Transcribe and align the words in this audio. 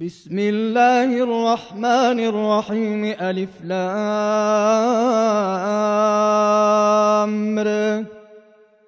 بسم 0.00 0.38
الله 0.38 1.22
الرحمن 1.22 2.18
الرحيم 2.20 3.04
ألف 3.20 3.48
لامر. 3.64 3.84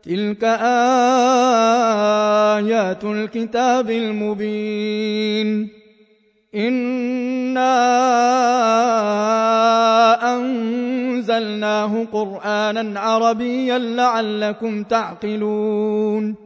تلك 0.02 0.44
آيات 2.58 3.04
الكتاب 3.04 3.90
المبين. 3.90 5.68
إنا 6.54 7.76
أنزلناه 10.36 12.06
قرآنا 12.12 13.00
عربيا 13.00 13.78
لعلكم 13.78 14.82
تعقلون. 14.82 16.45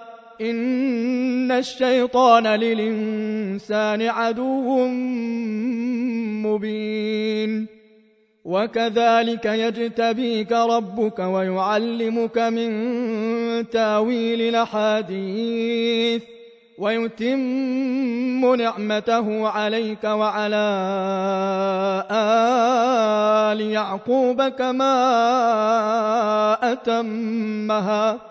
إن 0.41 1.51
الشيطان 1.51 2.47
للإنسان 2.47 4.01
عدو 4.01 4.87
مبين. 6.47 7.81
وكذلك 8.45 9.45
يجتبيك 9.45 10.51
ربك 10.51 11.19
ويعلمك 11.19 12.37
من 12.37 13.69
تاويل 13.69 14.41
الأحاديث 14.41 16.23
ويتم 16.77 18.55
نعمته 18.55 19.47
عليك 19.47 20.03
وعلى 20.03 20.67
آل 22.11 23.61
يعقوب 23.61 24.41
كما 24.47 24.97
أتمها 26.71 28.30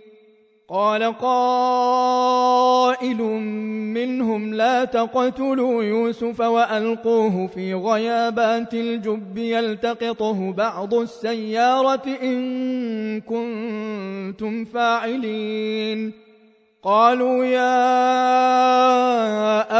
قال 0.71 1.03
قائل 1.17 3.21
منهم 3.93 4.53
لا 4.53 4.85
تقتلوا 4.85 5.83
يوسف 5.83 6.39
وألقوه 6.39 7.47
في 7.47 7.73
غيابات 7.73 8.73
الجب 8.73 9.37
يلتقطه 9.37 10.53
بعض 10.53 10.93
السيارة 10.93 12.01
إن 12.23 13.21
كنتم 13.21 14.65
فاعلين. 14.65 16.13
قالوا 16.83 17.45
يا 17.45 17.71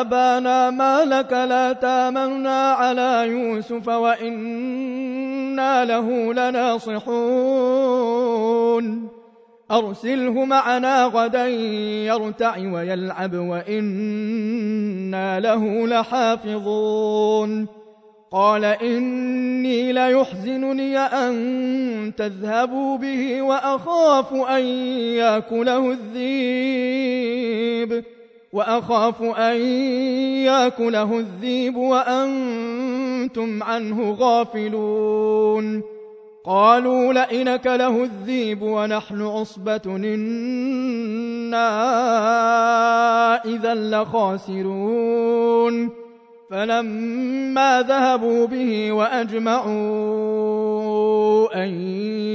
أبانا 0.02 0.70
ما 0.70 1.06
لك 1.06 1.34
لا 1.34 1.74
تامنا 1.74 2.72
على 2.72 3.28
يوسف 3.28 3.88
وإنا 3.88 5.86
له 5.86 6.34
لناصحون. 6.34 7.12
أرسله 9.72 10.46
معنا 10.46 11.06
غدا 11.06 11.48
يرتع 12.06 12.58
ويلعب 12.58 13.36
وإنا 13.36 15.40
له 15.40 15.88
لحافظون. 15.88 17.68
قال 18.32 18.66
إني 18.66 19.92
ليحزنني 19.92 20.98
أن 20.98 22.14
تذهبوا 22.18 22.98
به 22.98 23.42
وأخاف 23.42 24.34
أن 24.34 24.62
يأكله 25.16 25.92
الذيب. 25.92 28.04
وأخاف 28.54 29.22
أن 29.22 29.62
يأكله 30.46 31.20
الذيب 31.20 31.76
وأنتم 31.76 33.64
عنه 33.64 34.18
غافلون. 34.20 35.84
قالوا 36.46 37.14
لئنك 37.14 37.68
له 37.68 38.04
الذيب 38.04 38.62
ونحن 38.62 39.22
عصبة 39.22 39.82
إنا 39.86 41.56
إذا 43.46 43.74
لخاسرون. 43.74 45.22
فلما 46.52 47.82
ذهبوا 47.82 48.48
به 48.48 48.92
وأجمعوا 48.92 49.72
أن 51.64 51.70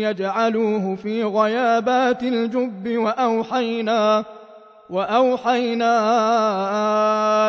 يجعلوه 0.00 0.96
في 0.96 1.24
غيابات 1.24 2.22
الجب 2.22 2.98
وأوحينا 2.98 4.24
وأوحينا 4.90 5.94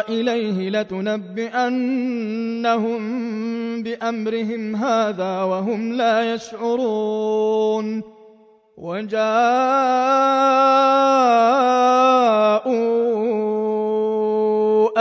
إليه 0.09 0.69
لتنبئنهم 0.69 1.83
بأمرهم 3.83 4.75
هذا 4.75 5.43
وهم 5.43 5.93
لا 5.93 6.33
يشعرون. 6.33 8.17
وجاءوا 8.77 9.19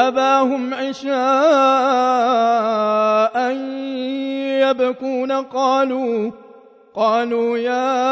أباهم 0.08 0.74
عشاء 0.74 1.16
يبكون 4.70 5.32
قالوا 5.32 6.30
قالوا 6.94 7.58
يا 7.58 8.04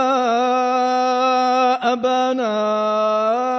أبانا 1.93 3.54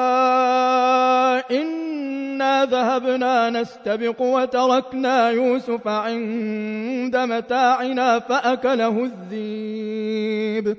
ذهبنا 2.75 3.49
نستبق 3.49 4.21
وتركنا 4.21 5.29
يوسف 5.29 5.87
عند 5.87 7.15
متاعنا 7.15 8.19
فأكله 8.19 9.09
الذيب. 9.31 10.77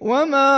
وما 0.00 0.52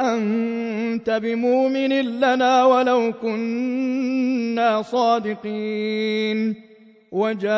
أنت 0.00 1.10
بمؤمن 1.10 1.92
لنا 2.20 2.64
ولو 2.64 3.12
كنا 3.22 4.82
صادقين. 4.82 6.54
وجاءوا 7.12 7.52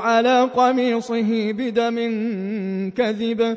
على 0.00 0.42
قميصه 0.42 1.52
بدم 1.52 1.96
كذب. 2.96 3.56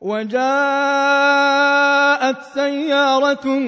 وجاءت 0.00 0.40
سيارة 2.54 3.60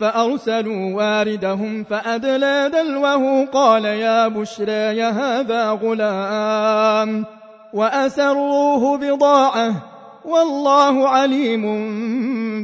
فأرسلوا 0.00 0.94
واردهم 0.94 1.84
فأدلى 1.84 2.70
دلوه 2.72 3.46
قال 3.46 3.84
يا 3.84 4.28
بشرى 4.28 4.72
يا 4.72 5.10
هذا 5.10 5.70
غلام 5.70 7.24
وأسروه 7.72 8.98
بضاعة 8.98 9.74
والله 10.24 11.08
عليم 11.08 11.64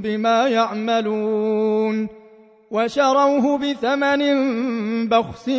بما 0.01 0.49
يعملون 0.49 2.09
وشروه 2.71 3.59
بثمن 3.59 4.23
بخس 5.09 5.51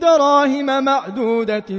دراهم 0.00 0.84
معدودة 0.84 1.70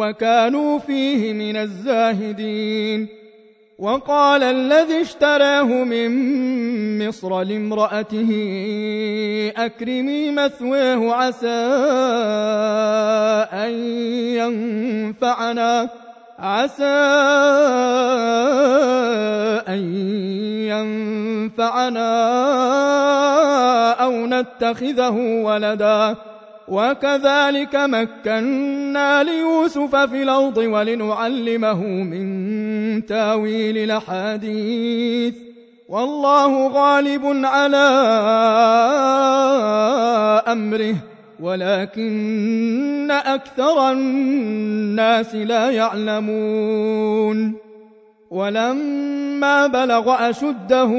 وكانوا 0.00 0.78
فيه 0.78 1.32
من 1.32 1.56
الزاهدين 1.56 3.25
وقال 3.78 4.42
الذي 4.42 5.00
اشتراه 5.00 5.64
من 5.64 6.08
مصر 7.08 7.42
لامرأته 7.42 8.32
أكرمي 9.56 10.30
مثواه 10.30 11.14
عسى 11.14 11.48
أن 13.52 13.72
ينفعنا 14.40 15.88
عسى 16.38 16.84
أن 19.68 19.82
ينفعنا 20.72 22.10
أو 23.92 24.26
نتخذه 24.26 25.16
ولدا. 25.44 26.16
وكذلك 26.68 27.76
مكنا 27.76 29.22
ليوسف 29.22 29.96
في 29.96 30.22
الأرض 30.22 30.56
ولنعلمه 30.56 31.80
من 31.84 33.06
تاويل 33.06 33.78
الأحاديث. 33.78 35.34
والله 35.88 36.68
غالب 36.68 37.26
على 37.44 37.76
أمره 40.48 40.94
ولكن 41.40 43.10
أكثر 43.10 43.92
الناس 43.92 45.34
لا 45.34 45.70
يعلمون. 45.70 47.65
ولما 48.30 49.66
بلغ 49.66 50.30
أشده 50.30 50.90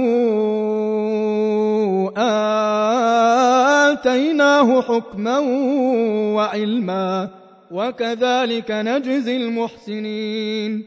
آتيناه 3.87 4.81
حكما 4.81 5.39
وعلما 6.35 7.29
وكذلك 7.71 8.71
نجزي 8.71 9.37
المحسنين. 9.37 10.85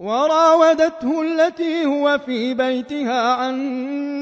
وراودته 0.00 1.22
التي 1.22 1.84
هو 1.86 2.18
في 2.26 2.54
بيتها 2.54 3.32
عن 3.32 3.56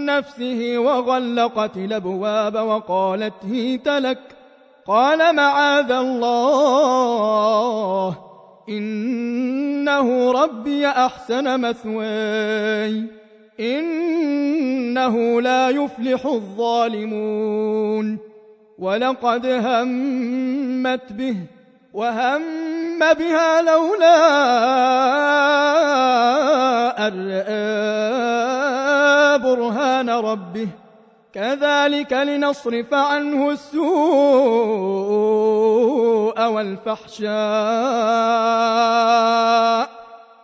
نفسه 0.07 0.79
وغلقت 0.79 1.77
الأبواب 1.77 2.55
وقالت 2.55 3.35
هيت 3.45 3.89
لك 3.89 4.19
قال 4.87 5.37
معاذ 5.37 5.91
الله. 5.91 7.49
إنه 8.69 10.33
ربي 10.33 10.87
أحسن 10.87 11.61
مثواي. 11.61 13.05
إنه 13.61 15.41
لا 15.41 15.69
يفلح 15.69 16.27
الظالمون. 16.27 18.19
ولقد 18.79 19.47
همت 19.47 21.13
به 21.13 21.37
وهم 21.95 22.43
بها 22.99 23.63
لولا 23.63 24.19
أن 27.09 27.29
برهان 29.43 30.11
ربه. 30.11 30.69
كذلك 31.39 32.13
لنصرف 32.13 32.95
عنه 32.95 33.51
السوء 33.51 33.87
والفحشاء. 36.47 37.29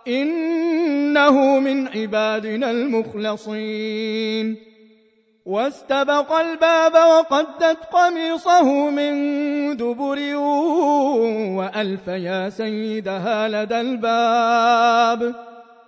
إنه 0.09 1.59
من 1.59 1.89
عبادنا 1.89 2.71
المخلصين. 2.71 4.57
واستبق 5.47 6.33
الباب 6.33 6.95
وقدت 6.95 7.79
قميصه 7.93 8.91
من 8.91 9.15
دبر 9.77 10.37
وألف 11.57 12.09
يا 12.09 12.51
سيدها 12.51 13.49
لدى 13.49 13.81
الباب. 13.81 15.54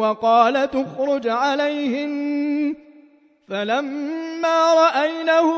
وقالت 0.00 0.76
اخرج 0.76 1.28
عليهن. 1.28 2.74
فلما 3.48 4.74
رأينه 4.74 5.52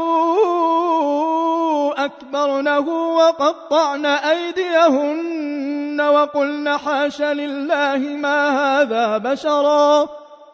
أكبرنه 2.05 2.89
وقطعن 2.89 4.07
أيديهن 4.07 6.01
وقلن 6.01 6.77
حاش 6.77 7.23
لله 7.23 7.99
ما 7.99 8.49
هذا 8.81 9.19
بشرا. 9.19 10.09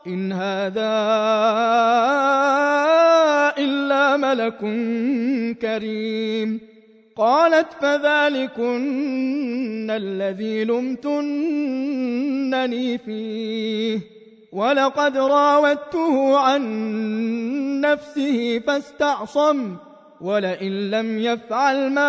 إن 0.07 0.33
هذا 0.33 0.89
إلا 3.89 4.17
ملك 4.17 4.59
كريم. 5.63 6.61
قالت 7.17 7.67
فذلكن 7.81 9.91
الذي 9.91 10.65
لمتنني 10.65 11.39
فيه. 12.99 14.01
ولقد 14.53 15.17
راودته 15.17 16.39
عن 16.39 16.63
نفسه 17.81 18.59
فاستعصم. 18.59 19.77
ولئن 20.21 20.91
لم 20.91 21.19
يفعل 21.19 21.91
ما 21.91 22.09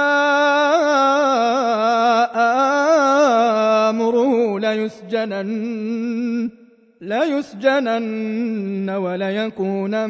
آمره 3.90 4.60
ليسجنن. 4.60 6.59
ليسجنن 7.02 8.90
وليكون 8.90 10.10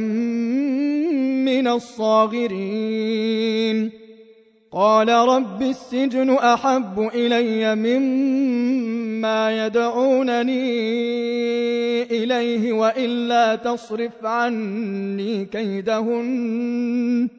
من 1.46 1.67
الصاغرين. 1.67 3.29
قال 4.72 5.10
رب 5.10 5.62
السجن 5.62 6.29
أحب 6.29 7.10
إلي 7.13 7.75
مما 7.75 9.65
يدعونني 9.65 10.63
إليه 12.03 12.74
وإلا 12.74 13.55
تصرف 13.55 14.25
عني 14.25 15.46
كيدهن. 15.46 17.38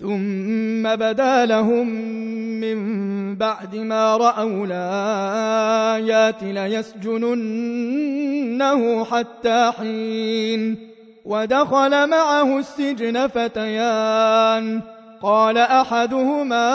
ثم 0.00 0.96
بدا 0.96 1.46
لهم 1.46 1.88
من 2.60 2.80
بعد 3.36 3.76
ما 3.76 4.16
رأوا 4.16 4.66
الآيات 4.66 6.42
ليسجننه 6.42 7.64
حتى 9.04 9.72
حين 9.78 10.76
ودخل 11.24 12.10
معه 12.10 12.58
السجن 12.58 13.26
فتيان. 13.26 14.80
قال 15.22 15.58
أحدهما 15.58 16.70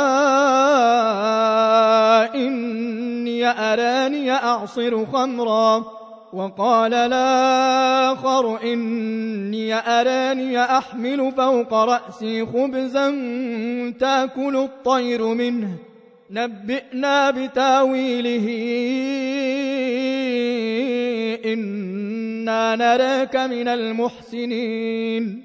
إني 2.35 3.47
أراني 3.47 4.31
أعصر 4.31 5.05
خمرا. 5.05 6.04
وقال 6.35 6.93
الآخر 6.93 8.63
إني 8.63 9.73
أراني 9.73 10.63
أحمل 10.63 11.31
فوق 11.37 11.73
رأسي 11.73 12.45
خبزا 12.45 13.09
تأكل 13.99 14.55
الطير 14.55 15.27
منه. 15.27 15.69
نبئنا 16.31 17.31
بتأويله. 17.31 18.47
إنا 21.45 22.75
نراك 22.75 23.35
من 23.35 23.67
المحسنين. 23.67 25.44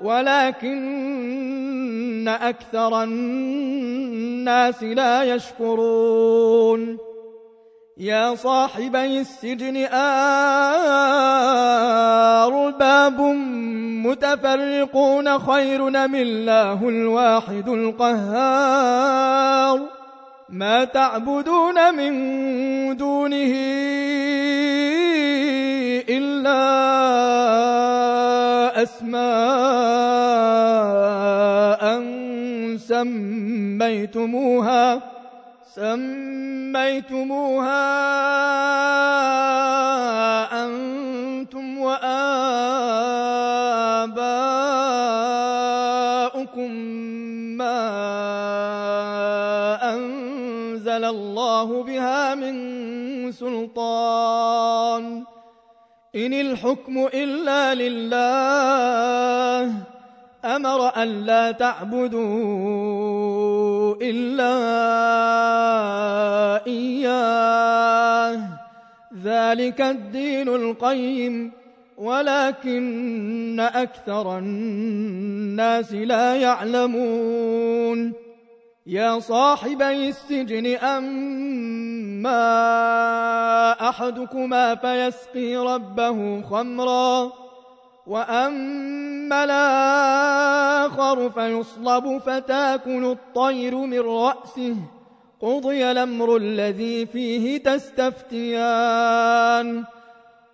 ولكن 0.00 1.48
أكثر 2.28 3.02
الناس 3.02 4.82
لا 4.82 5.22
يشكرون. 5.24 6.98
يا 7.98 8.34
صاحبي 8.34 9.20
السجن 9.20 9.76
أرباب 12.46 13.20
متفرقون 14.06 15.38
خير 15.38 15.82
من 15.90 16.14
الله 16.14 16.88
الواحد 16.88 17.68
القهار؟ 17.68 19.18
ما 20.48 20.84
تعبدون 20.84 21.94
من 21.94 22.12
دونه 22.96 23.54
إلا 26.08 26.62
أسماء 28.82 29.18
سميتموها 33.78 35.00
سميتموها 35.74 37.18
أنتم 40.64 41.78
وآباؤكم 41.78 42.28
الله 51.62 51.82
بها 51.82 52.34
من 52.34 53.32
سلطان. 53.32 55.24
إن 56.16 56.32
الحكم 56.32 57.08
إلا 57.14 57.74
لله 57.74 59.74
أمر 60.44 60.96
أن 61.02 61.26
لا 61.26 61.50
تعبدوا 61.50 62.26
إلا 64.02 64.54
إياه. 66.66 68.40
ذلك 69.24 69.80
الدين 69.80 70.48
القيم 70.48 71.52
ولكن 71.98 73.60
أكثر 73.74 74.38
الناس 74.38 75.92
لا 75.92 76.36
يعلمون. 76.36 78.27
يا 78.88 79.20
صاحبي 79.20 80.08
السجن 80.08 80.76
أما 80.76 82.38
أحدكما 83.88 84.74
فيسقي 84.74 85.56
ربه 85.56 86.42
خمرا 86.42 87.32
وأما 88.06 89.44
الآخر 89.44 91.30
فيصلب 91.30 92.18
فتاكل 92.18 93.04
الطير 93.04 93.76
من 93.76 94.00
رأسه. 94.00 94.76
قضي 95.40 95.90
الأمر 95.90 96.36
الذي 96.36 97.06
فيه 97.06 97.58
تستفتيان. 97.58 98.64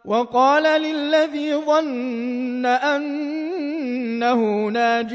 وقال 0.05 0.83
للذي 0.83 1.55
ظن 1.55 2.67
أنه 2.67 4.41
ناج 4.69 5.15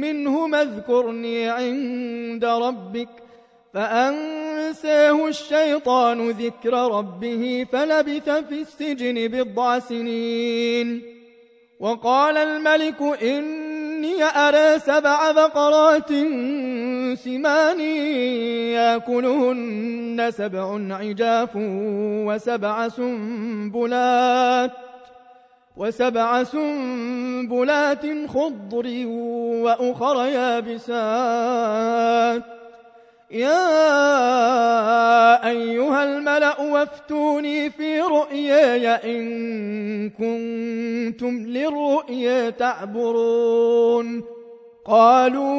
منه 0.00 0.60
اذكرني 0.62 1.48
عند 1.48 2.44
ربك 2.44 3.08
فأنساه 3.74 5.26
الشيطان 5.28 6.30
ذكر 6.30 6.72
ربه 6.98 7.66
فلبث 7.72 8.30
في 8.30 8.60
السجن 8.60 9.28
بضع 9.28 9.78
سنين. 9.78 11.02
وقال 11.80 12.36
الملك 12.36 13.02
إني 13.22 14.24
أرى 14.24 14.78
سبع 14.78 15.30
بقرات 15.30 16.10
سمان 17.14 17.80
يأكلهن 18.70 20.30
سبع 20.30 20.80
عجاف 20.90 21.50
وسبع 22.26 22.88
سنبلات 22.88 24.70
وسبع 25.76 26.44
سنبلات 26.44 28.06
خضر 28.28 29.06
وأخر 29.64 30.26
يابسات. 30.26 31.80
يا 33.30 33.66
أيها 35.48 36.04
الملأ 36.04 36.60
وافتوني 36.60 37.70
في 37.70 38.00
رؤياي 38.00 38.88
إن 38.88 40.10
كنتم 40.10 41.46
للرؤيا 41.46 42.50
تعبرون. 42.50 44.39
قالوا 44.84 45.50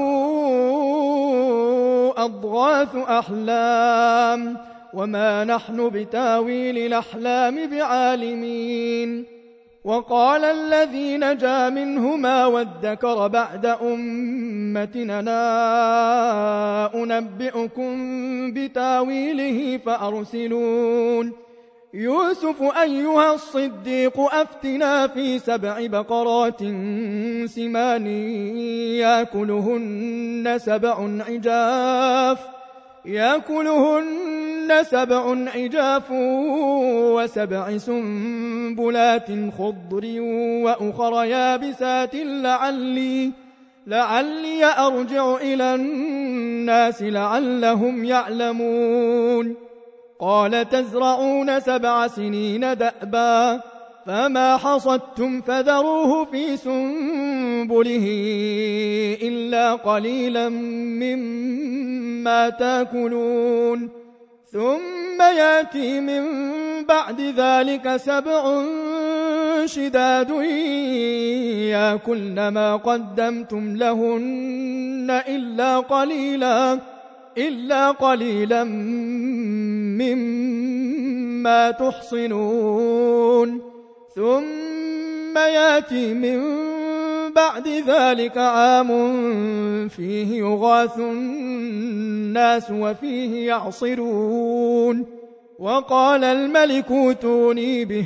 أضغاث 2.26 2.96
أحلام 2.96 4.58
وما 4.94 5.44
نحن 5.44 5.90
بتاويل 5.90 6.78
الأحلام 6.78 7.70
بعالمين. 7.70 9.26
وقال 9.84 10.44
الذي 10.46 11.18
نجا 11.18 11.70
منهما 11.70 12.46
وادكر 12.46 13.28
بعد 13.28 13.66
أمتنا 13.66 15.22
أنبئكم 16.94 17.94
بتاويله 18.54 19.78
فأرسلون. 19.78 21.51
يوسف 21.94 22.62
أيها 22.62 23.34
الصديق 23.34 24.20
أفتنا 24.20 25.08
في 25.08 25.40
سبع 25.40 25.86
بقرات 25.86 26.60
سمان 27.46 28.08
ياكلهن 28.98 30.58
سبع 30.58 31.10
عجاف 31.28 32.40
ياكلهن 33.06 34.84
سبع 34.84 35.36
عجاف 35.56 36.12
وسبع 37.16 37.78
سنبلات 37.78 39.28
خضر 39.58 40.22
وأخر 40.64 41.24
يابسات 41.24 42.16
لعلي 42.16 43.32
لعلي 43.88 44.66
أرجع 44.66 45.36
إلى 45.36 45.76
الناس 45.76 47.02
لعلهم 47.02 48.06
يعلمون. 48.06 49.71
قال 50.22 50.70
تزرعون 50.70 51.60
سبع 51.60 52.08
سنين 52.08 52.78
دأبا 52.78 53.62
فما 54.06 54.58
حصدتم 54.58 55.42
فذروه 55.42 56.26
في 56.26 56.58
سنبله 56.58 58.08
إلا 59.22 59.74
قليلا 59.74 60.50
مما 61.02 62.50
تاكلون. 62.50 63.90
ثم 64.52 65.22
يأتي 65.22 66.00
من 66.00 66.24
بعد 66.86 67.22
ذلك 67.22 67.98
سبع 67.98 68.64
شداد 69.66 70.30
ياكلن 71.74 72.48
ما 72.48 72.76
قدمتم 72.76 73.76
لهن 73.76 75.22
إلا 75.28 75.80
قليلا. 75.80 76.80
إلا 77.38 77.92
قليلا 77.92 78.64
مما 79.94 81.72
تحصنون. 81.72 83.62
ثم 84.16 85.38
يأتي 85.38 86.14
من 86.14 86.42
بعد 87.34 87.68
ذلك 87.68 88.38
عام 88.38 88.88
فيه 89.88 90.40
يغاث 90.40 90.98
الناس 91.00 92.72
وفيه 92.72 93.48
يعصرون. 93.48 95.06
وقال 95.60 96.24
الملك 96.24 96.92
اوتوني 96.92 97.86
به. 97.86 98.06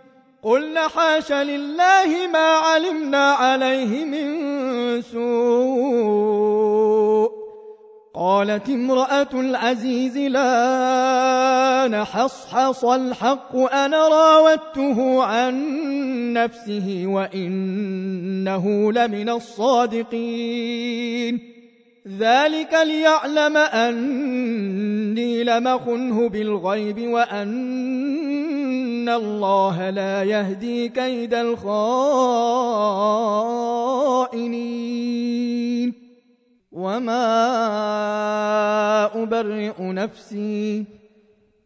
قلنا 0.43 0.87
حاش 0.87 1.31
لله 1.31 2.27
ما 2.33 2.55
علمنا 2.55 3.31
عليه 3.31 4.05
من 4.05 5.01
سوء. 5.01 6.31
قالت 8.13 8.69
امرأة 8.69 9.29
العزيز 9.33 10.17
لا 10.17 11.87
نحصحص 11.87 12.85
الحق 12.85 13.55
أنا 13.55 14.07
راودته 14.07 15.23
عن 15.23 15.53
نفسه 16.33 17.03
وإنه 17.05 18.91
لمن 18.91 19.29
الصادقين. 19.29 20.81
ذلك 22.07 22.73
ليعلم 22.83 23.57
أني 23.57 25.43
لمخنه 25.43 26.29
بالغيب 26.29 27.07
وأن 27.07 29.09
الله 29.09 29.89
لا 29.89 30.23
يهدي 30.23 30.89
كيد 30.89 31.33
الخائنين. 31.33 31.71
وما 36.71 37.23
أبرئ 39.23 39.73
نفسي 39.79 41.00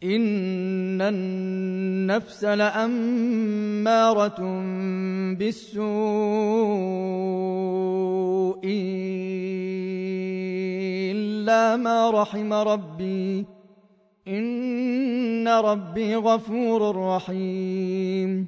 إن 0.06 1.02
النفس 1.02 2.44
لأمارة 2.44 4.40
بالسوء 5.34 5.86
إلا 11.12 11.76
ما 11.76 12.12
رحم 12.12 12.54
ربي. 12.54 13.46
إن 14.28 15.48
ربي 15.48 16.16
غفور 16.16 16.96
رحيم. 16.96 18.48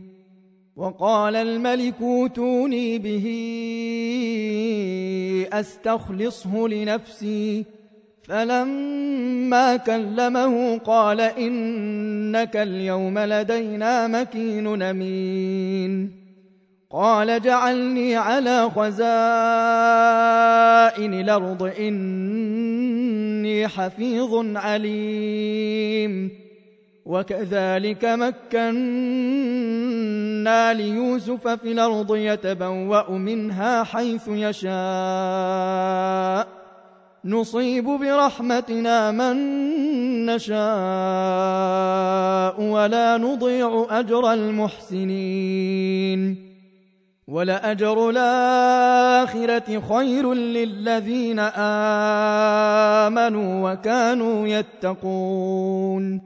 وقال 0.75 1.35
الملك 1.35 2.01
اوتوني 2.01 2.97
به 2.97 3.25
أستخلصه 5.53 6.67
لنفسي. 6.67 7.76
فلما 8.27 9.75
كلمه 9.75 10.77
قال 10.77 11.21
إنك 11.21 12.57
اليوم 12.57 13.19
لدينا 13.19 14.07
مكين 14.07 14.81
أمين. 14.81 16.11
قال 16.91 17.41
جعلني 17.41 18.15
على 18.15 18.69
خزائن 18.69 19.03
الأرض 21.13 21.71
إني 21.79 23.67
حفيظ 23.67 24.57
عليم. 24.57 26.31
وكذلك 27.05 28.05
مكنا 28.05 29.07
ليوسف 30.73 31.47
في 31.47 31.71
الأرض 31.71 32.15
يتبوأ 32.15 33.11
منها 33.11 33.83
حيث 33.83 34.27
يشاء. 34.27 36.56
نصيب 37.25 37.85
برحمتنا 37.85 39.11
من 39.11 39.35
نشاء 40.25 40.57
ولا 42.61 43.17
نضيع 43.17 43.87
أجر 43.89 44.33
المحسنين. 44.33 46.47
ولأجر 47.27 48.09
الآخرة 48.09 49.79
خير 49.79 50.33
للذين 50.33 51.39
آمنوا 53.09 53.71
وكانوا 53.71 54.47
يتقون. 54.47 56.21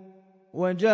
وجاء 0.54 0.92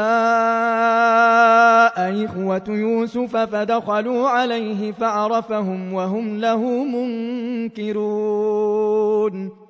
إخوة 2.25 2.63
يوسف 2.69 3.37
فدخلوا 3.37 4.29
عليه 4.29 4.91
فعرفهم 4.91 5.93
وهم 5.93 6.39
له 6.39 6.83
منكرون. 7.77 9.66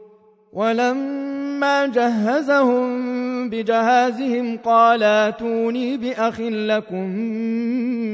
ولما 0.53 1.85
جهزهم 1.85 3.49
بجهازهم 3.49 4.57
قال 4.57 5.03
آتوني 5.03 5.97
بأخ 5.97 6.41
لكم 6.41 7.09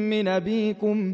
من 0.10 0.28
أبيكم 0.28 1.14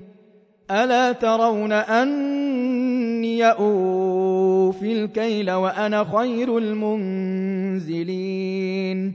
ألا 0.72 1.12
ترون 1.12 1.72
أني 1.72 3.46
أوفي 3.46 4.92
الكيل 4.92 5.52
وأنا 5.52 6.04
خير 6.04 6.58
المنزلين؟ 6.58 7.70
منزلين 7.80 9.14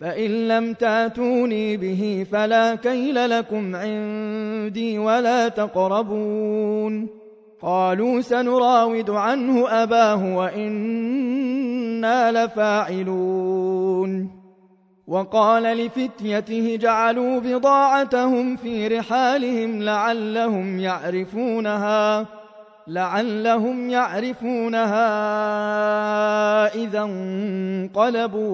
فإن 0.00 0.48
لم 0.48 0.72
تأتوني 0.72 1.76
به 1.76 2.26
فلا 2.32 2.74
كيل 2.74 3.30
لكم 3.30 3.76
عندي 3.76 4.98
ولا 4.98 5.48
تقربون. 5.48 7.23
قالوا 7.64 8.20
سنراود 8.20 9.10
عنه 9.10 9.82
أباه 9.82 10.36
وإنا 10.36 12.44
لفاعلون. 12.44 14.30
وقال 15.06 15.62
لفتيته 15.62 16.76
جعلوا 16.76 17.40
بضاعتهم 17.40 18.56
في 18.56 18.88
رحالهم 18.88 19.82
لعلهم 19.82 20.80
يعرفونها 20.80 22.26
لعلهم 22.88 23.90
يعرفونها 23.90 25.04
إذا 26.74 27.02
انقلبوا 27.02 28.44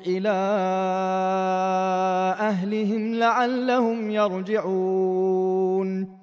إلى 0.00 0.30
أهلهم 2.40 3.14
لعلهم 3.14 4.10
يرجعون. 4.10 6.19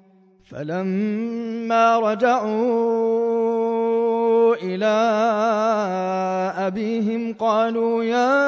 فلما 0.50 1.98
رجعوا 1.98 3.38
إلى 4.54 4.86
أبيهم 6.66 7.34
قالوا 7.34 8.04
يا 8.04 8.38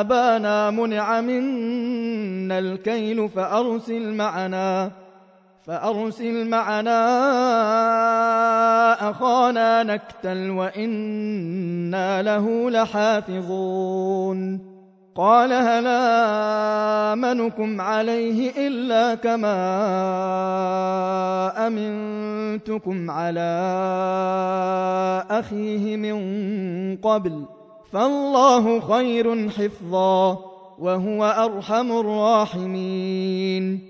أبانا 0.00 0.70
منع 0.70 1.20
منا 1.20 2.58
الكيل 2.58 3.28
فأرسل 3.28 4.14
معنا 4.14 4.90
فأرسل 5.66 6.48
معنا 6.48 7.00
أخانا 9.10 9.82
نكتل 9.82 10.50
وإنا 10.50 12.22
له 12.22 12.70
لحافظون 12.70 14.69
قال 15.14 15.52
هل 15.52 15.86
آمنكم 17.12 17.80
عليه 17.80 18.52
إلا 18.68 19.14
كما 19.14 19.56
أمنتكم 21.66 23.10
على 23.10 23.50
أخيه 25.30 25.96
من 25.96 26.16
قبل 26.96 27.44
فالله 27.92 28.80
خير 28.80 29.48
حفظا 29.48 30.38
وهو 30.78 31.24
أرحم 31.24 31.92
الراحمين 31.92 33.89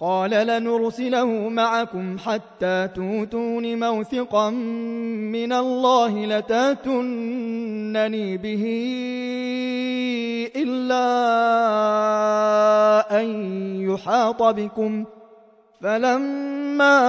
قال 0.00 0.30
لنرسله 0.30 1.26
معكم 1.48 2.18
حتى 2.18 2.88
توتون 2.94 3.78
موثقا 3.80 4.50
من 4.50 5.52
الله 5.52 6.26
لتاتنني 6.26 7.56
به 8.36 8.64
إلا 10.56 11.06
أن 13.20 13.26
يحاط 13.80 14.42
بكم. 14.42 15.04
فلما 15.80 17.00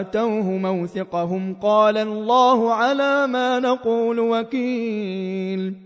آتوه 0.00 0.42
موثقهم 0.42 1.56
قال 1.62 1.96
الله 1.96 2.74
على 2.74 3.26
ما 3.26 3.60
نقول 3.60 4.20
وكيل. 4.20 5.85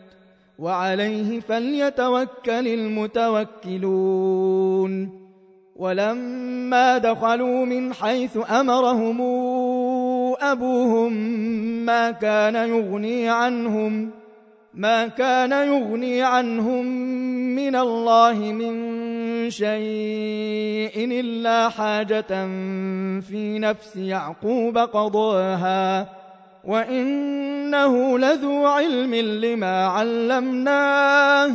وعليه 0.61 1.39
فليتوكل 1.39 2.67
المتوكلون. 2.67 4.11
ولما 5.75 6.97
دخلوا 6.97 7.65
من 7.65 7.93
حيث 7.93 8.37
أمرهم 8.51 9.21
أبوهم 10.41 11.13
ما 11.85 12.11
كان 12.11 12.55
يغني 12.55 13.29
عنهم 13.29 14.11
ما 14.73 15.07
كان 15.07 15.51
يغني 15.51 16.21
عنهم 16.21 16.85
من 17.55 17.75
الله 17.75 18.33
من 18.33 19.49
شيء 19.49 21.19
إلا 21.19 21.69
حاجة 21.69 22.47
في 23.21 23.59
نفس 23.59 23.95
يعقوب 23.95 24.77
قضاها. 24.77 26.20
وإنه 26.63 28.19
لذو 28.19 28.65
علم 28.65 29.15
لما 29.15 29.85
علمناه 29.85 31.51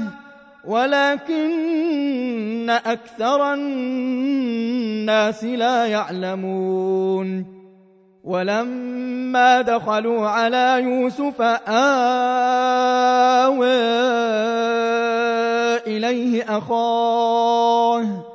ولكن 0.65 2.71
أكثر 2.71 3.55
الناس 3.55 5.45
لا 5.45 5.87
يعلمون 5.87 7.57
ولما 8.25 9.61
دخلوا 9.61 10.29
على 10.29 10.81
يوسف 10.83 11.43
آوى 11.69 13.67
إليه 15.87 16.59
أخاه 16.59 18.26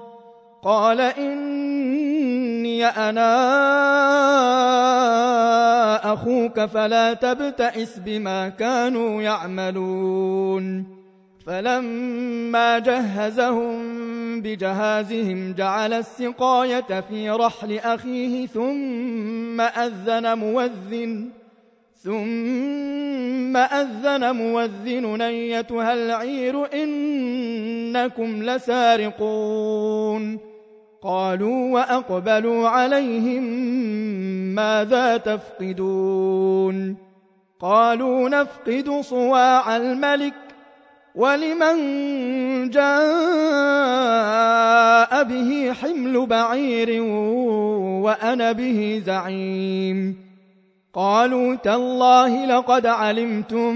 قال 0.64 1.02
إني 1.02 2.86
أنا 2.86 3.34
أخوك 6.14 6.66
فلا 6.66 7.14
تبتئس 7.14 8.00
بما 8.00 8.50
كانوا 8.50 9.22
يعملون. 9.22 10.86
فلما 11.46 12.80
جهزهم 12.80 14.02
بجهازهم 14.42 15.54
جعل 15.54 15.94
السقاية 15.94 17.02
في 17.10 17.30
رحل 17.30 17.80
أخيه 17.80 18.48
ثم 18.48 19.62
أذن 19.62 20.38
مؤذن 20.38 21.30
ثم 22.04 23.58
أذن 23.58 24.36
مؤذن 24.36 25.22
أيتها 25.22 25.94
العير 25.94 26.74
إنكم 26.74 28.44
لسارقون. 28.44 30.51
قالوا 31.04 31.74
وأقبلوا 31.74 32.70
عليهم 32.70 33.44
ماذا 34.56 35.18
تفقدون 35.18 36.98
قالوا 37.60 38.30
نفقد 38.30 39.02
صواع 39.02 39.78
الملك 39.78 40.34
ولمن 41.16 41.76
جاء 42.70 42.84
به 45.24 45.74
حمل 45.74 46.26
بعير 46.26 47.04
وأنا 48.04 48.52
به 48.52 49.02
زعيم 49.06 50.18
قالوا 50.94 51.56
تالله 51.56 52.46
لقد 52.46 52.86
علمتم 52.86 53.76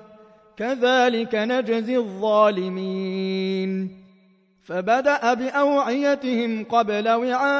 كذلك 0.57 1.35
نجزي 1.35 1.97
الظالمين. 1.97 4.01
فبدأ 4.63 5.33
بأوعيتهم 5.33 6.63
قبل 6.63 7.09
وعاء 7.09 7.51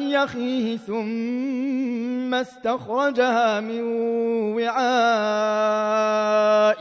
يخيه 0.00 0.76
ثم 0.76 2.34
استخرجها 2.34 3.60
من 3.60 3.82
وعاء 4.56 4.78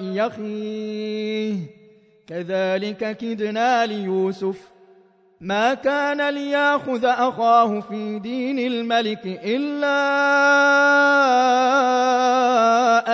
يخيه. 0.03 1.55
كذلك 2.27 3.17
كدنا 3.17 3.85
ليوسف. 3.85 4.77
ما 5.41 5.73
كان 5.73 6.29
ليأخذ 6.29 7.05
أخاه 7.05 7.79
في 7.79 8.19
دين 8.19 8.59
الملك 8.59 9.21
إلا 9.25 9.97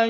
أن 0.04 0.10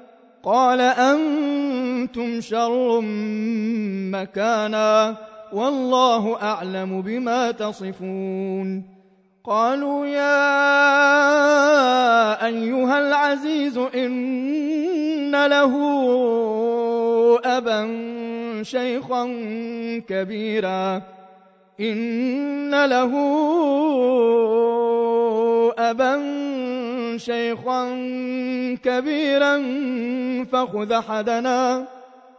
قال 0.43 0.81
أنتم 0.81 2.41
شر 2.41 3.01
مكانا 4.11 5.15
والله 5.53 6.41
أعلم 6.41 7.01
بما 7.01 7.51
تصفون. 7.51 8.83
قالوا 9.43 10.05
يا 10.05 10.45
أيها 12.45 12.99
العزيز 12.99 13.77
إن 13.77 15.45
له 15.47 15.73
أبا 17.45 17.81
شيخا 18.63 19.25
كبيرا. 20.07 21.01
إن 21.81 22.85
له 22.85 23.11
أبا 25.79 26.21
شيخا 27.17 27.83
كبيرا 28.83 29.57
فخذ 30.51 31.01
حدنا 31.01 31.87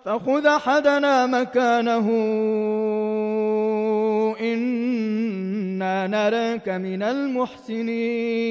فخذ 0.05 0.49
حدنا 0.49 1.27
مكانه. 1.27 2.09
إنا 4.41 6.07
نراك 6.07 6.69
من 6.69 7.03
المحسنين. 7.03 8.43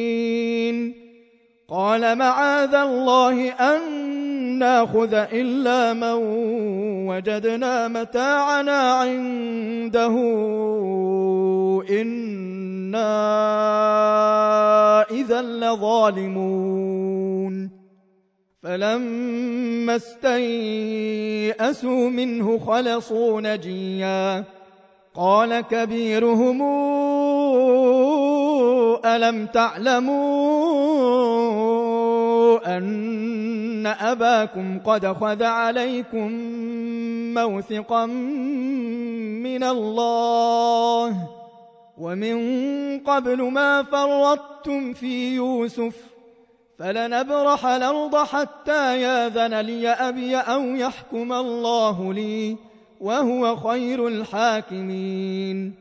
قال 1.69 2.17
معاذ 2.17 2.75
الله 2.75 3.49
أن 3.49 3.81
ناخذ 4.61 5.13
إلا 5.13 5.93
من 5.93 6.17
وجدنا 7.09 7.87
متاعنا 7.87 8.93
عنده. 8.93 10.15
إنا 11.89 13.11
إذا 15.11 15.41
لظالمون. 15.41 16.91
فلما 18.63 19.95
استيئسوا 19.95 22.09
منه 22.09 22.59
خلصوا 22.59 23.41
نجيا. 23.41 24.43
قال 25.15 25.61
كبيرهم 25.61 26.61
ألم 29.05 29.45
تعلموا 29.45 31.70
أن 32.65 33.87
أباكم 33.87 34.79
قد 34.79 35.07
خذ 35.07 35.43
عليكم 35.43 36.31
موثقا 37.33 38.05
من 38.05 39.63
الله 39.63 41.29
ومن 41.97 42.37
قبل 42.99 43.43
ما 43.43 43.83
فرطتم 43.83 44.93
في 44.93 45.35
يوسف 45.35 45.95
فلنبرح 46.79 47.65
الأرض 47.65 48.15
حتى 48.15 49.01
ياذن 49.01 49.59
لي 49.61 49.89
أبي 49.89 50.35
أو 50.35 50.61
يحكم 50.61 51.33
الله 51.33 52.13
لي 52.13 52.57
وهو 52.99 53.55
خير 53.55 54.07
الحاكمين 54.07 55.80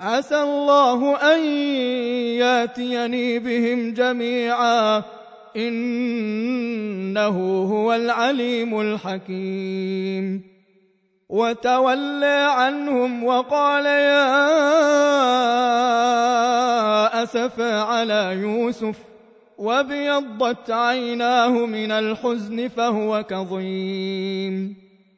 عسى 0.00 0.42
الله 0.42 1.16
أن 1.34 1.44
ياتيني 2.38 3.38
بهم 3.38 3.94
جميعا. 3.94 5.02
إنه 5.56 7.28
هو 7.72 7.94
العليم 7.94 8.80
الحكيم. 8.80 10.42
وتولى 11.28 12.48
عنهم 12.50 13.24
وقال 13.24 13.86
يا 13.86 14.26
أسف 17.22 17.60
على 17.60 18.36
يوسف 18.40 18.96
وابيضت 19.58 20.70
عيناه 20.70 21.48
من 21.48 21.90
الحزن 21.90 22.68
فهو 22.68 23.22
كظيم. 23.22 24.55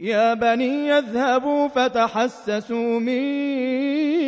يا 0.00 0.34
بني 0.34 0.88
يذهبوا 0.88 1.68
فتحسسوا 1.68 3.00
من 3.00 3.22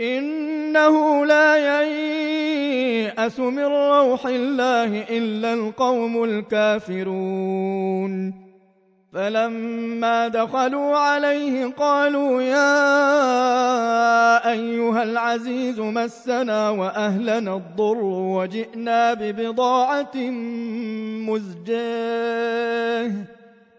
إنه 0.00 1.26
لا 1.26 1.56
ييأس 1.56 3.40
من 3.40 3.64
روح 3.64 4.26
الله 4.26 5.02
إلا 5.10 5.54
القوم 5.54 6.24
الكافرون 6.24 7.70
فلما 9.12 10.28
دخلوا 10.28 10.96
عليه 10.96 11.66
قالوا 11.66 12.42
يا 12.42 12.90
أيها 14.52 15.02
العزيز 15.02 15.80
مسنا 15.80 16.70
وأهلنا 16.70 17.56
الضر 17.56 18.04
وجئنا 18.04 19.14
ببضاعة 19.14 20.16
مزجاة 21.28 23.12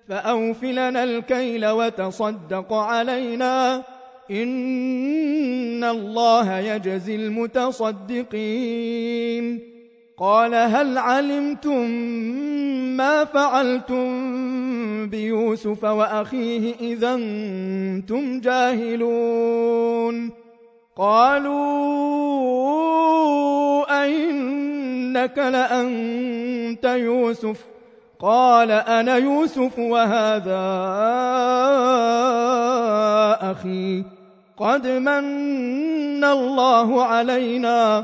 فأوفلنا 0.09 1.03
الكيل 1.03 1.67
وتصدق 1.67 2.73
علينا 2.73 3.83
إن 4.31 5.83
الله 5.83 6.57
يجزي 6.59 7.15
المتصدقين 7.15 8.31
قال 10.21 10.55
هل 10.55 10.97
علمتم 10.97 11.89
ما 12.97 13.25
فعلتم 13.25 14.07
بيوسف 15.09 15.83
وأخيه 15.83 16.75
إذا 16.81 17.13
أنتم 17.13 18.39
جاهلون؟ 18.39 20.31
قالوا 20.97 21.63
أئنك 24.03 25.37
لأنت 25.37 26.85
يوسف. 26.85 27.65
قال 28.19 28.71
أنا 28.71 29.17
يوسف 29.17 29.79
وهذا 29.79 30.61
أخي. 33.51 34.03
قد 34.57 34.87
من 34.87 36.23
الله 36.23 37.03
علينا. 37.03 38.03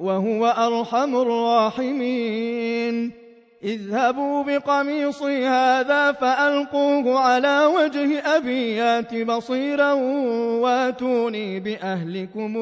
وهو 0.00 0.46
أرحم 0.46 1.16
الراحمين. 1.16 3.12
اذهبوا 3.64 4.42
بقميصي 4.42 5.46
هذا 5.46 6.12
فألقوه 6.12 7.18
على 7.18 7.66
وجه 7.66 8.36
أبي 8.36 8.76
يات 8.76 9.14
بصيرا 9.14 9.92
واتوني 10.62 11.60
بأهلكم 11.60 12.56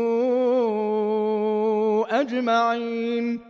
أجمعين. 2.10 3.40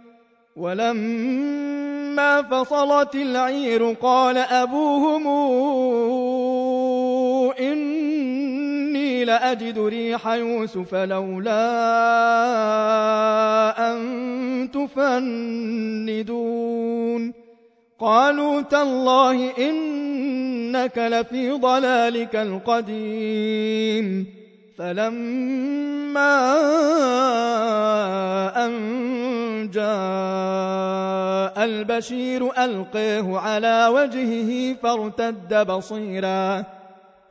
ولما 0.56 2.42
فصلت 2.42 3.14
العير 3.14 3.96
قال 4.02 4.38
أبوهم 4.38 5.26
لأجد 9.28 9.78
ريح 9.78 10.28
يوسف 10.28 10.94
لولا 10.94 11.52
أن 13.92 14.70
تفندون. 14.70 16.28
قالوا 17.98 18.60
تالله 18.60 19.50
إنك 19.58 20.98
لفي 20.98 21.50
ضلالك 21.50 22.36
القديم. 22.36 24.26
فلما 24.78 26.54
أن 28.66 29.70
جاء 29.70 31.64
البشير 31.64 32.64
ألقيه 32.64 33.38
على 33.38 33.88
وجهه 33.92 34.74
فارتد 34.82 35.66
بصيراً 35.66 36.77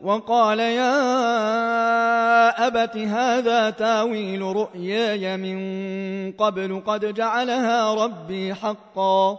وقال 0.00 0.60
يا 0.60 0.96
أبت 2.66 2.96
هذا 2.96 3.70
تاويل 3.70 4.42
رؤياي 4.42 5.36
من 5.36 6.32
قبل 6.32 6.82
قد 6.86 7.14
جعلها 7.14 7.94
ربي 7.94 8.54
حقا 8.54 9.38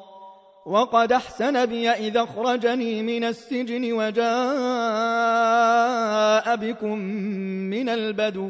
وقد 0.65 1.12
أحسن 1.12 1.65
بي 1.65 1.89
إذا 1.89 2.24
أخرجني 2.24 3.02
من 3.02 3.24
السجن 3.24 3.93
وجاء 3.93 4.26
بكم 6.56 6.97
من 7.69 7.89
البدو 7.89 8.50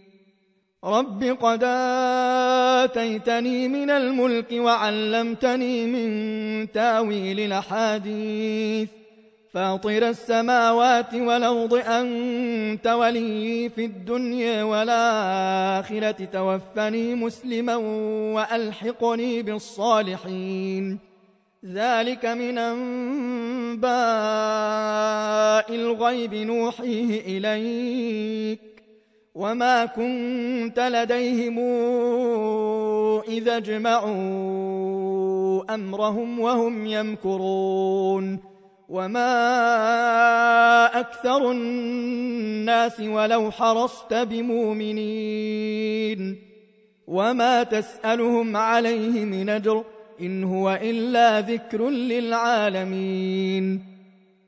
رب 0.83 1.23
قد 1.23 1.63
آتيتني 2.83 3.67
من 3.67 3.89
الملك 3.89 4.51
وعلمتني 4.51 5.85
من 5.85 6.71
تاويل 6.71 7.39
الأحاديث 7.39 8.89
فاطر 9.53 10.09
السماوات 10.09 11.13
والأرض 11.13 11.73
أنت 11.73 12.87
ولي 12.87 13.69
في 13.69 13.85
الدنيا 13.85 14.63
والآخرة 14.63 16.25
توفني 16.25 17.15
مسلما 17.15 17.75
وألحقني 18.35 19.41
بالصالحين 19.41 20.99
ذلك 21.65 22.25
من 22.25 22.57
أنباء 22.57 23.91
الغيب 25.75 26.33
نوحيه 26.33 27.37
إليك 27.37 28.70
وما 29.41 29.85
كنت 29.85 30.79
لديهم 30.79 31.59
إذا 33.27 33.57
اجمعوا 33.57 34.13
أمرهم 35.73 36.39
وهم 36.39 36.85
يمكرون 36.85 38.39
وما 38.89 39.39
أكثر 40.99 41.51
الناس 41.51 42.99
ولو 42.99 43.51
حرصت 43.51 44.13
بمؤمنين 44.13 45.31
وما 47.07 47.63
تسألهم 47.63 48.57
عليه 48.57 49.25
من 49.25 49.49
أجر 49.49 49.83
إن 50.21 50.43
هو 50.43 50.79
إلا 50.81 51.39
ذكر 51.39 51.89
للعالمين 51.89 53.90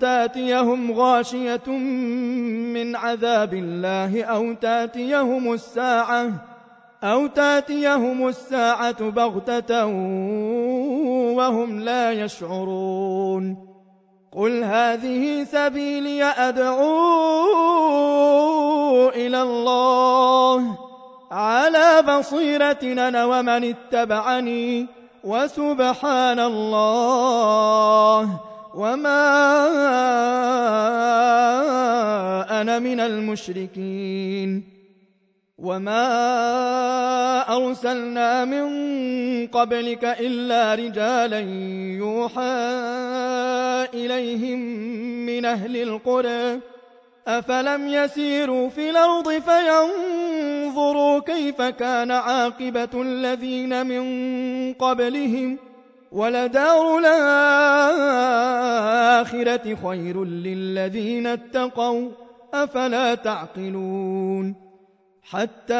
تاتيهم 0.00 0.92
غاشية 0.92 1.66
من 2.76 2.96
عذاب 2.96 3.54
الله 3.54 4.24
أو 4.24 4.52
تاتيهم 4.52 5.52
الساعة 5.52 6.30
أو 7.04 7.26
تاتيهم 7.26 8.28
الساعة 8.28 9.10
بغتة 9.10 9.86
وهم 11.36 11.80
لا 11.80 12.12
يشعرون. 12.12 13.70
قل 14.32 14.64
هذه 14.64 15.44
سبيلي 15.44 16.24
أدعو 16.24 16.90
إلى 19.08 19.42
الله 19.42 20.78
على 21.30 22.02
بصيرتنا 22.02 23.24
ومن 23.24 23.74
اتبعني 23.74 24.86
وسبحان 25.24 26.40
الله. 26.40 28.49
وما 28.74 29.20
أنا 32.60 32.78
من 32.78 33.00
المشركين 33.00 34.64
وما 35.58 36.06
أرسلنا 37.56 38.44
من 38.44 38.66
قبلك 39.46 40.04
إلا 40.04 40.74
رجالا 40.74 41.40
يوحى 41.98 42.40
إليهم 43.94 44.58
من 45.26 45.44
أهل 45.44 45.76
القرى 45.76 46.60
أفلم 47.28 47.88
يسيروا 47.88 48.68
في 48.68 48.90
الأرض 48.90 49.28
فينظروا 49.28 51.20
كيف 51.20 51.62
كان 51.62 52.10
عاقبة 52.10 53.02
الذين 53.02 53.86
من 53.86 54.04
قبلهم 54.72 55.58
ولدار 56.12 56.98
الآخرة 56.98 57.78
خير 59.84 60.24
للذين 60.24 61.26
اتقوا 61.26 62.10
أفلا 62.54 63.14
تعقلون؟ 63.14 64.70
حتى 65.30 65.74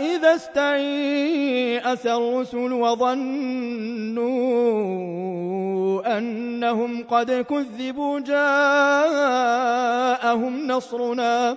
إذا 0.00 0.34
استيأس 0.34 2.06
الرسل 2.06 2.72
وظنوا 2.72 4.26
أنهم 6.18 7.04
قد 7.04 7.30
كذبوا 7.32 8.20
جاءهم 8.20 9.06
نصرنا 10.66 11.56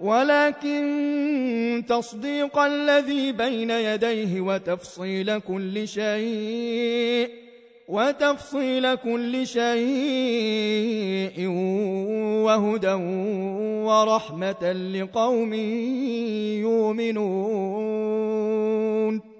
ولكن 0.00 1.84
تصديق 1.88 2.58
الذي 2.58 3.32
بين 3.32 3.70
يديه 3.70 4.40
وتفصيل 4.40 5.38
كل 5.38 5.88
شيء 5.88 7.30
وتفصيل 7.88 8.94
كل 8.94 9.46
شيء 9.46 11.48
وهدى 12.46 12.92
ورحمة 13.86 14.72
لقوم 14.72 15.54
يؤمنون. 16.66 19.35